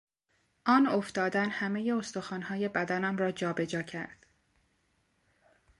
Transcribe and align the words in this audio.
آن 0.65 0.87
افتادن 0.87 1.49
همهی 1.49 1.91
استخوانهای 1.91 2.67
بدنم 2.69 3.17
را 3.17 3.31
جابه 3.31 3.65
جا 3.67 3.81
کرد. 3.81 4.25